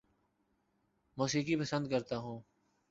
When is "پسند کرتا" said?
1.55-2.17